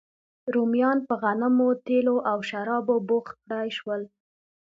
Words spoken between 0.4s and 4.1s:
رومیان په غنمو، تېلو او شرابو بوخت کړای شول